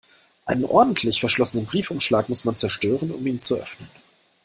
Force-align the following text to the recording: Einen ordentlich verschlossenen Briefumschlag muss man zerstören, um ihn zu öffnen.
Einen 0.47 0.65
ordentlich 0.65 1.19
verschlossenen 1.19 1.67
Briefumschlag 1.67 2.27
muss 2.27 2.43
man 2.43 2.55
zerstören, 2.55 3.11
um 3.11 3.27
ihn 3.27 3.39
zu 3.39 3.57
öffnen. 3.61 3.87